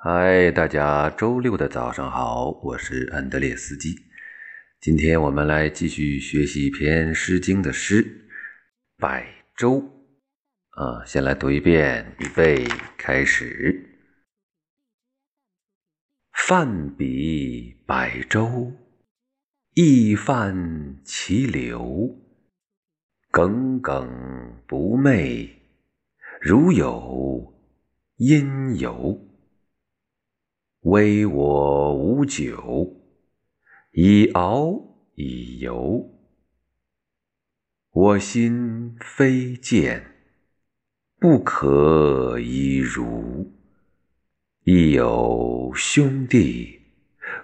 [0.00, 3.96] 嗨，大家周六的早上好，我是安德烈斯基。
[4.80, 8.04] 今天我们来继续学习一篇《诗经》的诗
[8.96, 9.26] 《百
[9.56, 9.72] 舟》
[10.80, 12.64] 啊，先来读一遍，预备
[12.96, 13.98] 开始。
[16.32, 18.72] 泛彼百舟，
[19.74, 22.16] 亦泛其流。
[23.32, 25.50] 耿耿不寐，
[26.40, 27.52] 如有
[28.18, 29.24] 因由。
[30.88, 32.96] 微我无酒，
[33.92, 34.72] 以敖
[35.16, 36.08] 以游。
[37.90, 40.02] 我心非剑，
[41.18, 43.52] 不可以如。
[44.64, 46.80] 亦有兄弟，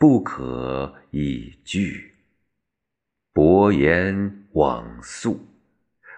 [0.00, 2.14] 不可以拒。
[3.32, 5.38] 薄言往素，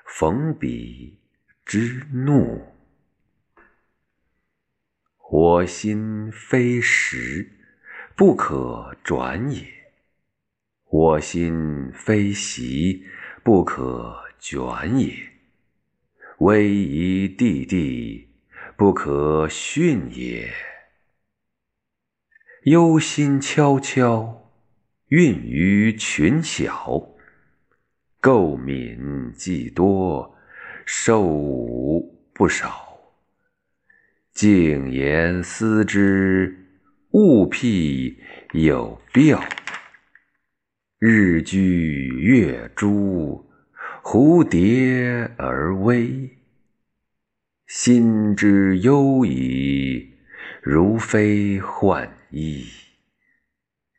[0.07, 1.19] 逢彼
[1.67, 2.63] 之怒。
[5.33, 7.53] 我心非石，
[8.17, 9.63] 不可转也；
[10.89, 13.05] 我心非席，
[13.45, 14.59] 不可卷
[14.99, 15.15] 也。
[16.39, 18.29] 威仪弟弟，
[18.77, 20.53] 不可训也。
[22.65, 24.51] 忧心悄悄，
[25.11, 27.15] 蕴于群小；
[28.21, 30.37] 垢敏既多，
[30.85, 32.90] 受侮不少。
[34.33, 36.57] 静言思之，
[37.11, 38.19] 物辟
[38.53, 39.43] 有表。
[40.99, 43.45] 日居月诸，
[44.03, 46.31] 蝴蝶而微。
[47.67, 50.15] 心之忧矣，
[50.63, 52.65] 如非患衣。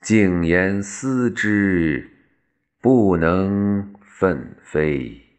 [0.01, 2.09] 静言思之，
[2.81, 5.30] 不能奋飞。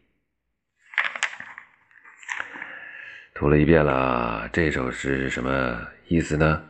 [3.43, 5.77] 读了一遍了，这首诗什么
[6.07, 6.63] 意思呢？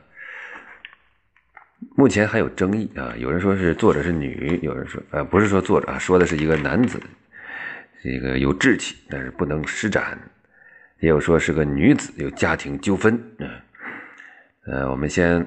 [1.96, 7.00] 目前还有争议啊，有人说是作者是女，有人说呃不是说作者啊，说的是一个男子，
[8.02, 10.18] 这个有志气，但是不能施展；
[11.00, 13.24] 也有说是个女子，有家庭纠纷。
[13.38, 13.52] 嗯，
[14.66, 15.46] 呃，我们先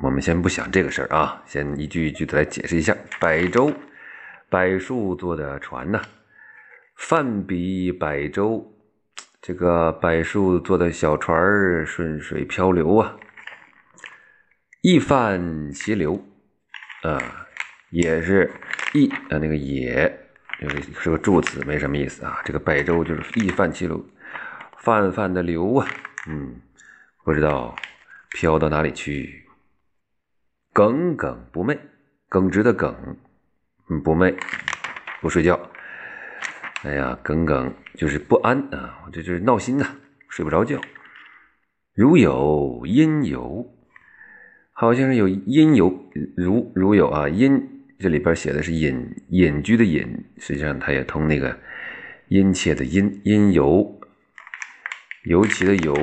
[0.00, 3.72] 我们先不想这个事儿啊，先一句一句的来解释一下：百舟，
[4.50, 6.02] 柏树做的船呐，
[6.96, 8.68] 泛彼百舟。
[9.42, 13.16] 这个柏树做的小船儿顺水漂流啊，
[14.82, 16.24] 亦泛其流
[17.02, 17.20] 啊，
[17.90, 18.48] 也是
[18.94, 20.16] 亦啊，那个也
[20.60, 22.40] 就是是个助词，没什么意思啊。
[22.44, 24.06] 这个柏舟就是亦泛其流，
[24.78, 25.88] 泛泛的流啊，
[26.28, 26.60] 嗯，
[27.24, 27.74] 不知道
[28.30, 29.44] 飘到哪里去。
[30.72, 31.76] 耿耿不寐，
[32.28, 32.94] 耿直的耿，
[33.90, 34.38] 嗯，不寐，
[35.20, 35.58] 不睡觉。
[36.82, 39.86] 哎呀，耿耿就是不安啊，我这就是闹心呐，
[40.28, 40.80] 睡不着觉。
[41.94, 43.72] 如有阴游，
[44.72, 51.56] 好像是有阴游，如如有啊，阴这里边写的是隐隐居的隐，实际上它也通那个
[52.26, 54.00] 殷切的殷，阴游，
[55.26, 55.94] 尤其的尤，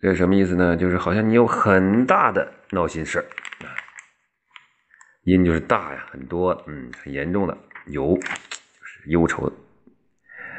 [0.00, 0.74] 这什么意思呢？
[0.74, 3.26] 就是好像你有很大的闹心事儿
[3.60, 3.76] 啊。
[5.24, 7.58] 阴就是大呀，很多，嗯，很严重的
[7.88, 8.18] 忧，
[9.08, 9.52] 忧愁。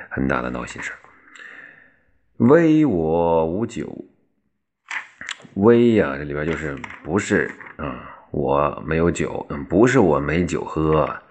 [0.09, 0.99] 很大的闹心事儿。
[2.37, 4.05] 微我无酒，
[5.55, 8.15] 微呀，这里边就是不是啊？
[8.31, 11.21] 我没有酒，嗯，不是我没酒喝。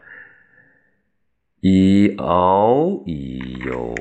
[1.61, 3.95] 以敖以游，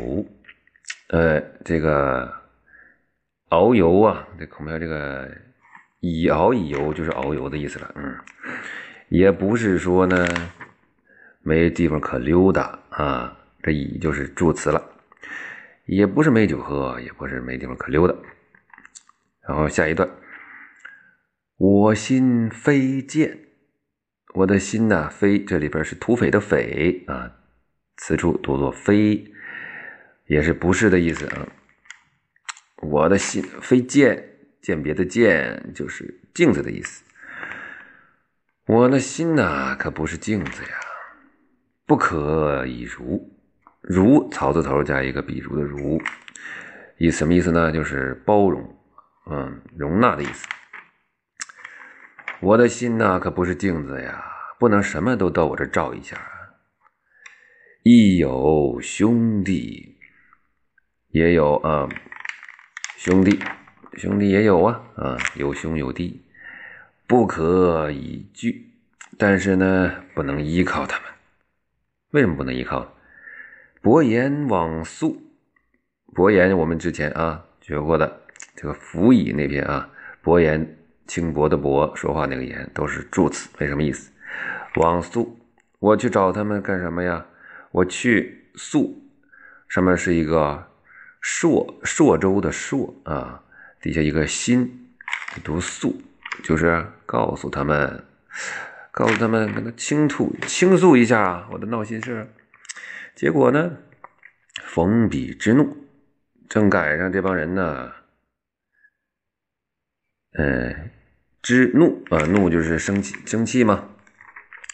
[1.09, 2.31] 呃，这个
[3.49, 5.29] 遨游啊，这恐怕这个
[5.99, 8.17] 以敖以游就是遨游的意思了，嗯，
[9.09, 10.27] 也不是说呢
[11.41, 13.37] 没地方可溜达啊。
[13.63, 14.81] 这已就是助词了，
[15.85, 18.15] 也不是没酒喝，也不是没地方可溜达。
[19.41, 20.09] 然后下一段，
[21.57, 23.39] 我心非贱，
[24.33, 27.31] 我的心呐，非这里边是土匪的匪啊，
[27.97, 29.33] 此处读作非，
[30.25, 31.47] 也是不是的意思啊。
[32.81, 37.03] 我的心非贱，鉴别的鉴就是镜子的意思。
[38.67, 40.77] 我的心呐，可不是镜子呀，
[41.85, 43.36] 不可以如。
[43.87, 46.01] 如草字头加一个比如的如，
[46.97, 47.71] 意什么意思呢？
[47.71, 48.77] 就是包容，
[49.29, 50.45] 嗯，容纳的意思。
[52.41, 54.25] 我的心呐，可不是镜子呀，
[54.59, 56.17] 不能什么都到我这照一下。
[57.83, 59.97] 亦有兄弟，
[61.11, 61.87] 也有啊，
[62.97, 63.39] 兄弟，
[63.93, 66.25] 兄弟也有啊，啊，有兄有弟，
[67.07, 68.73] 不可以拒，
[69.17, 71.09] 但是呢，不能依靠他们。
[72.11, 72.93] 为什么不能依靠？
[73.81, 75.21] 薄言往素，
[76.13, 78.21] 薄言我们之前啊学过的
[78.55, 79.89] 这个辅以那篇啊，
[80.21, 84.11] 薄言轻薄的薄，说话那个言都是助词，没什么意思。
[84.75, 85.37] 往宿，
[85.79, 87.25] 我去找他们干什么呀？
[87.71, 89.01] 我去宿，
[89.69, 90.67] 上面是一个
[91.21, 93.43] 朔，朔州的朔啊，
[93.81, 94.89] 底下一个心，
[95.43, 95.95] 读宿，
[96.43, 98.03] 就是告诉他们，
[98.91, 102.27] 告诉他们那个倾吐倾诉一下啊，我的闹心事。
[103.17, 103.79] 结果呢，
[104.61, 105.75] 逢彼之怒，
[106.47, 107.91] 正赶上这帮人呢。
[110.33, 110.91] 嗯，
[111.41, 113.89] 之怒啊，怒就是生气，生气嘛，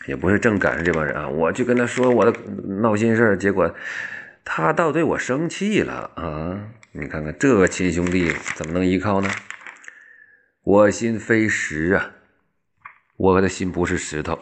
[0.07, 1.29] 也不是正赶上这帮人啊。
[1.29, 2.37] 我去跟他说我的
[2.81, 3.73] 闹心事结果
[4.43, 6.67] 他倒对我生气了啊！
[6.91, 9.29] 你看看这亲兄弟怎么能依靠呢？
[10.63, 12.11] 我心非石啊，
[13.15, 14.37] 我的心不是石头，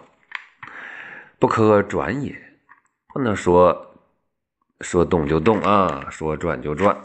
[1.37, 2.35] 不可转也，
[3.13, 3.90] 不能说
[4.81, 6.97] 说动就动啊，说转就转。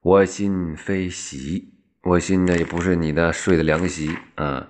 [0.00, 1.72] 我心非席。
[2.02, 4.68] 我心呢也不是你的睡的凉席啊，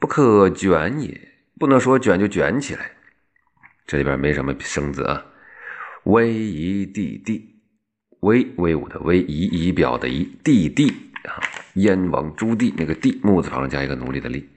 [0.00, 2.90] 不可卷也，不能说卷就卷起来。
[3.86, 5.24] 这里边没什么生字啊。
[6.02, 7.60] 威仪地地，
[8.20, 10.88] 威威武的威，仪仪表的仪，地地
[11.28, 11.38] 啊，
[11.74, 14.48] 燕王朱棣那个地木字旁加一个奴隶的隶。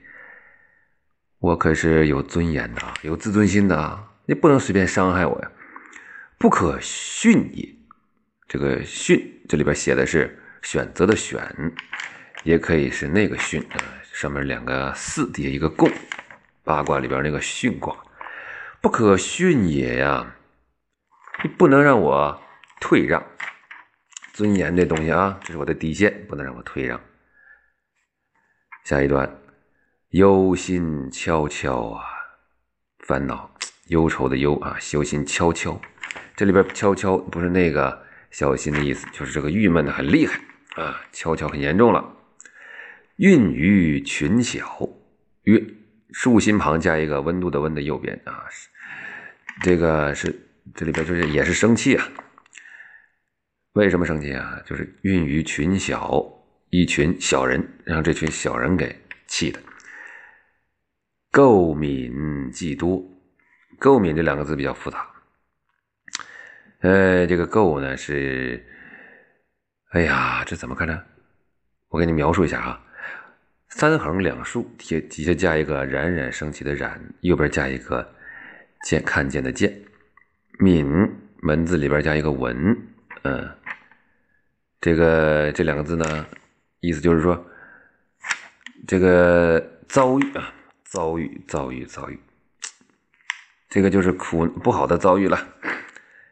[1.38, 5.52] 我可是有尊严的，有自尊心的啊，你不能随便伤害我呀。
[6.42, 7.72] 不可训也，
[8.48, 10.36] 这个训这里边写的是。
[10.62, 11.40] 选择的选，
[12.44, 13.78] 也可以是那个训啊，
[14.12, 15.90] 上面两个四，底下一个共，
[16.62, 17.96] 八卦里边那个巽卦，
[18.80, 20.36] 不可训也呀，
[21.42, 22.40] 你不能让我
[22.80, 23.20] 退让，
[24.32, 27.00] 尊严这东西啊，这是我的底线，不能让我退让。
[28.84, 29.40] 下一段，
[30.10, 32.04] 忧心悄悄啊，
[33.00, 33.52] 烦恼
[33.88, 35.80] 忧愁的忧啊，修心悄悄，
[36.36, 40.40] 这里边悄悄不是那个小心的意思，就是这个郁闷的很厉害。
[40.76, 42.16] 啊，悄悄很严重了。
[43.16, 44.88] 孕于群小，
[45.42, 48.44] 孕竖心旁加一个温度的温的右边啊，
[49.60, 50.34] 这个是
[50.74, 52.08] 这里边就是也是生气啊。
[53.74, 54.60] 为什么生气啊？
[54.64, 56.24] 就是孕于群小，
[56.70, 59.60] 一群小人，让这群小人给气的。
[61.30, 63.02] 垢敏既多，
[63.78, 65.06] 垢敏这两个字比较复杂。
[66.82, 68.64] 呃，这个垢呢是。
[69.92, 71.02] 哎呀，这怎么看呢？
[71.88, 72.82] 我给你描述一下啊，
[73.68, 78.10] 三横两竖，底底下加一个冉冉升起的冉，右边加一个
[78.84, 79.70] 见看见的见，
[80.58, 80.86] 敏
[81.42, 82.74] 门字里边加一个文，
[83.24, 83.46] 嗯，
[84.80, 86.26] 这个这两个字呢，
[86.80, 87.44] 意思就是说，
[88.88, 90.54] 这个遭遇啊，
[90.84, 92.18] 遭遇遭遇遭遇，
[93.68, 95.38] 这个就是苦不好的遭遇了，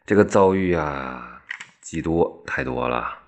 [0.05, 1.41] 这个遭遇啊，
[1.79, 3.19] 极多太多了。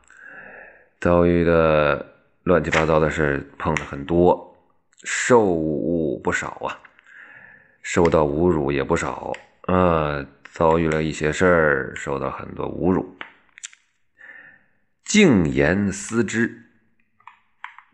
[1.00, 4.58] 遭遇的乱七八糟的事碰的很多，
[5.04, 6.80] 受侮不少啊，
[7.82, 9.34] 受到侮辱也不少
[9.64, 13.18] 啊，遭遇了一些事儿，受到很多侮辱。
[15.04, 16.64] 静言思之，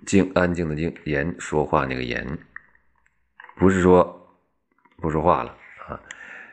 [0.05, 2.37] 静安静的静，言说话那个言，
[3.57, 4.37] 不是说
[4.97, 5.99] 不说话了啊，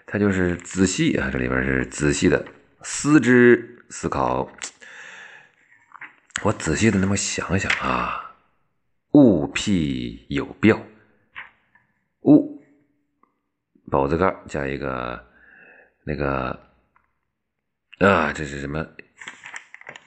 [0.07, 2.47] 他就是仔细啊，这里边是仔细的
[2.83, 4.49] 思之思考。
[6.43, 8.37] 我仔细的那么想想啊，
[9.13, 10.81] 物辟有标，
[12.23, 12.63] 物
[13.91, 15.27] 宝字盖加一个
[16.05, 16.51] 那个
[17.99, 18.87] 啊，这是什么？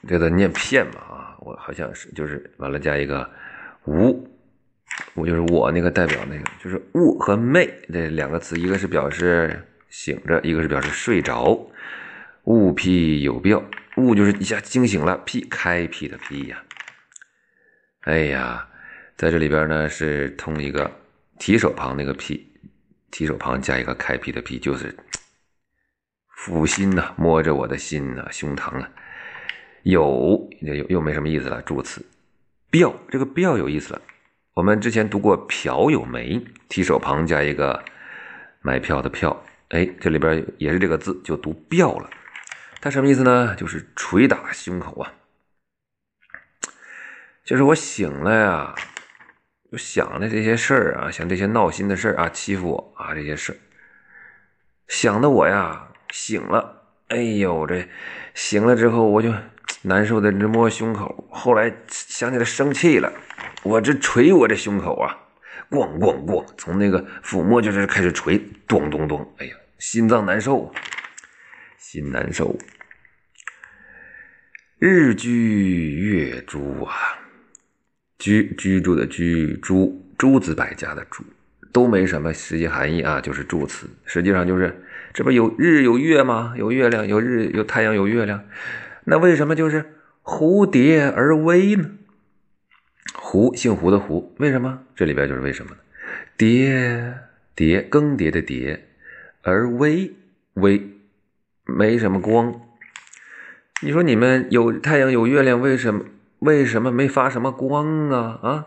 [0.07, 3.29] 这个念片嘛啊，我好像是就是完了加一个
[3.85, 4.25] 无，
[5.13, 11.69] 我就是我那个代表那个，就是物和寐这两个词，一个是表示醒着，一个是表示睡着。
[12.43, 13.63] 物辟有标。
[13.97, 16.63] 悟就是一下惊醒了，辟开辟的辟呀，
[18.01, 18.65] 哎呀，
[19.17, 20.89] 在这里边呢是通一个
[21.37, 22.47] 提手旁那个辟，
[23.11, 24.95] 提手旁加一个开辟的辟，就是
[26.37, 28.89] 抚心呐，摸着我的心呐，胸膛啊，
[29.83, 32.05] 有又又没什么意思了，助词，
[32.69, 34.01] 标这个标有意思了，
[34.53, 37.83] 我们之前读过票有没，提手旁加一个
[38.61, 42.09] 买票的票，哎，这里边也是这个字，就读标了。
[42.81, 43.55] 它什么意思呢？
[43.55, 45.13] 就是捶打胸口啊！
[47.43, 48.75] 就是我醒了呀，
[49.71, 53.59] 就想的这些事儿啊，想这些闹心的事儿啊，欺负我啊这些事，
[54.87, 57.87] 想的我呀醒了，哎呦这
[58.33, 59.33] 醒了之后我就
[59.81, 63.11] 难受的直摸胸口，后来想起来生气了，
[63.63, 65.17] 我这捶我这胸口啊，
[65.69, 70.71] 咣咣咣，从那个抚摸就是开始捶，咚咚咚，哎呀，心脏难受。
[71.77, 72.55] 心难受，
[74.77, 76.93] 日居月诸啊，
[78.19, 81.23] 居居住的居，诸诸子百家的诸，
[81.71, 83.89] 都没什么实际含义啊，就是助词。
[84.05, 84.83] 实际上就是，
[85.13, 86.53] 这不有日有月吗？
[86.57, 88.43] 有月亮，有日，有太阳，有月亮。
[89.05, 91.91] 那为什么就是蝴蝶而微呢？
[93.15, 94.83] 胡姓胡的胡，为什么？
[94.95, 95.77] 这里边就是为什么呢？
[96.37, 97.17] 蝶
[97.55, 98.88] 蝶更迭的蝶，
[99.41, 100.15] 而微
[100.53, 100.97] 微
[101.65, 102.61] 没什么光。
[103.81, 106.05] 你说你们有太阳有月亮，为什么
[106.39, 108.39] 为什么没发什么光啊？
[108.43, 108.65] 啊，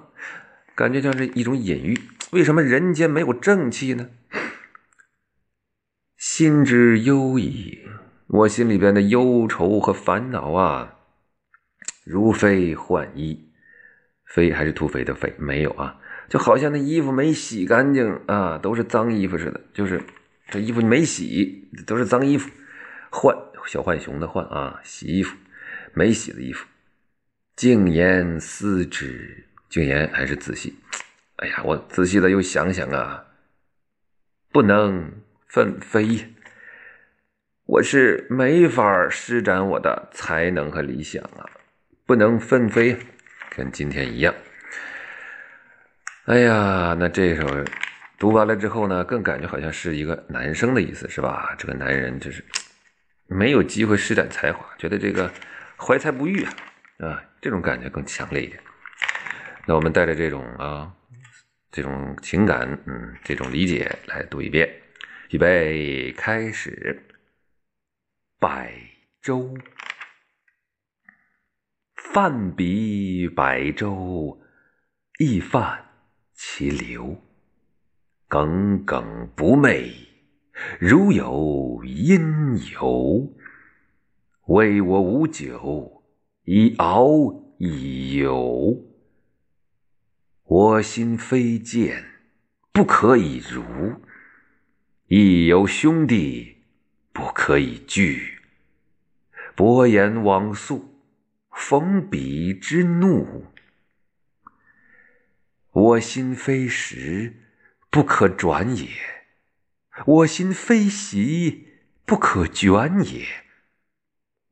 [0.74, 2.00] 感觉像是一种隐喻。
[2.32, 4.08] 为什么人间没有正气呢？
[6.16, 7.80] 心之忧矣，
[8.26, 10.96] 我心里边的忧愁和烦恼啊，
[12.04, 13.50] 如飞换衣。
[14.24, 15.34] 飞还是土匪的匪？
[15.36, 15.98] 没有啊，
[16.30, 19.60] 就好像那衣服没洗干净啊，都是脏衣服似的。
[19.74, 20.00] 就是
[20.52, 22.50] 这衣服没洗，都是脏衣服。
[23.08, 23.34] 换
[23.66, 25.34] 小浣熊的换啊，洗衣服
[25.94, 26.66] 没洗的衣服。
[27.56, 30.76] 静言思之，静言还是仔细。
[31.36, 33.24] 哎呀，我仔细的又想想啊，
[34.52, 35.10] 不能
[35.48, 36.34] 奋飞。
[37.64, 41.48] 我是没法施展我的才能和理想啊，
[42.04, 42.98] 不能奋飞。
[43.56, 44.34] 跟今天一样，
[46.26, 47.46] 哎呀，那这首
[48.22, 51.56] 读完了之后呢，更感觉好像是一个男生的意思，是吧？
[51.58, 52.44] 这个男人就是
[53.26, 55.28] 没有机会施展才华，觉得这个
[55.76, 56.54] 怀才不遇啊，
[57.00, 58.62] 啊，这种感觉更强烈一点。
[59.66, 60.94] 那我们带着这种啊，
[61.72, 64.72] 这种情感，嗯，这种理解来读一遍，
[65.30, 67.04] 预备开始，
[68.38, 68.72] 百
[69.20, 69.52] 周。
[71.96, 74.40] 泛彼百州，
[75.18, 75.84] 亦泛
[76.34, 77.20] 其流。
[78.32, 79.92] 耿耿不寐，
[80.80, 83.30] 如有因由。
[84.46, 86.02] 为我无酒，
[86.44, 87.12] 以敖
[87.58, 88.82] 以游。
[90.44, 92.02] 我心非剑，
[92.72, 94.00] 不可以如；
[95.08, 96.56] 亦有兄弟，
[97.12, 98.38] 不可以拒。
[99.54, 100.88] 伯言往宿。
[101.50, 103.44] 逢彼之怒，
[105.72, 107.41] 我心非石，
[107.92, 108.86] 不可转也；
[110.06, 111.68] 我心非席，
[112.06, 113.26] 不可卷也。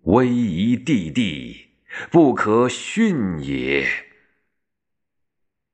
[0.02, 1.70] 威仪地地，
[2.10, 3.88] 不可训也。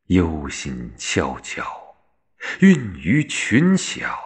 [0.06, 1.96] 忧心悄悄，
[2.60, 4.16] 孕于群小，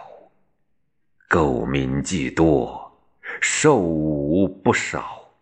[1.27, 3.03] 苟民既多，
[3.41, 5.33] 受吾不少。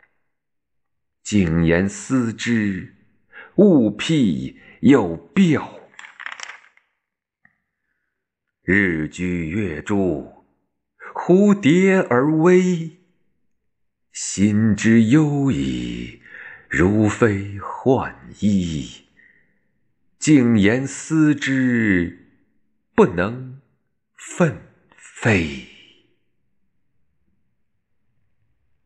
[1.22, 2.96] 谨言思之，
[3.56, 5.79] 勿辟又标。
[8.72, 10.46] 日居月诸，
[11.16, 13.00] 蝴蝶而微。
[14.12, 16.22] 心之忧矣，
[16.70, 18.88] 如飞换衣。
[20.20, 22.28] 静言思之，
[22.94, 23.60] 不能
[24.16, 24.56] 奋
[24.96, 25.69] 飞。